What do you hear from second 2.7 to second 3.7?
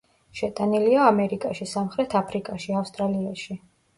ავსტრალიაში.